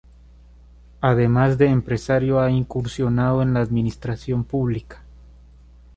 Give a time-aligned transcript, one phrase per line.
[1.01, 5.03] Además de empresario, ha incursionado en la administración pública.